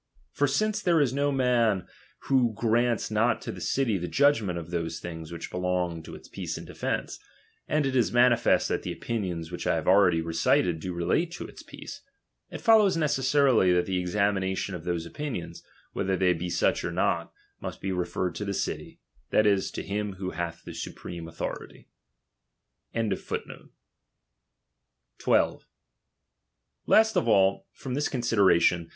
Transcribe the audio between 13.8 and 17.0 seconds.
the examination of those opinions, whether they ninch or